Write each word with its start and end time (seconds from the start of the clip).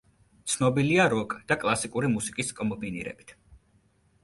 ცნობილია 0.53 1.05
როკ 1.13 1.35
და 1.51 1.59
კლასიკური 1.65 2.11
მუსიკის 2.15 2.51
კომბინირებით. 2.63 3.37